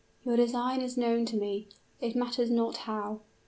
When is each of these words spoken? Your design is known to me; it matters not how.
Your 0.25 0.35
design 0.35 0.81
is 0.81 0.97
known 0.97 1.25
to 1.27 1.37
me; 1.37 1.67
it 1.99 2.15
matters 2.15 2.49
not 2.49 2.75
how. 2.75 3.19